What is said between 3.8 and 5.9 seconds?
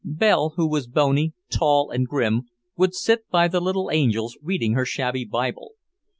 angels reading her shabby Bible.